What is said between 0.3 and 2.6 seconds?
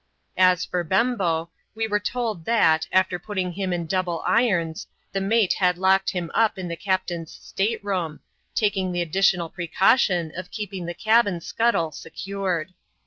As for Bembo, we were told